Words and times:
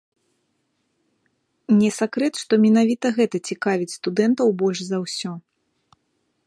Не 1.81 1.91
сакрэт, 1.99 2.33
што 2.45 2.53
менавіта 2.65 3.07
гэта 3.19 3.37
цікавіць 3.51 3.93
студэнтаў 3.99 4.47
больш 4.63 4.79
за 4.89 4.97
ўсё. 5.05 5.31